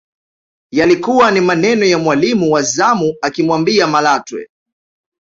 [0.71, 4.47] Yalikuwa ni maneno ya mwalimu wa zamu akimwambia Malatwe